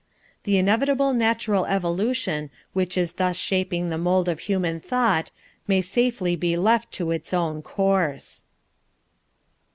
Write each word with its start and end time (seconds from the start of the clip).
The 0.45 0.57
inevitable 0.57 1.13
natural 1.13 1.67
evolution 1.67 2.49
which 2.73 2.97
is 2.97 3.13
thus 3.21 3.37
shaping 3.37 3.89
the 3.89 3.99
mould 3.99 4.27
of 4.27 4.39
human 4.39 4.79
thought 4.79 5.29
may 5.67 5.79
safely 5.81 6.35
be 6.35 6.57
left 6.57 6.91
to 6.93 7.11
its 7.11 7.35
own 7.35 7.61
course. 7.61 8.43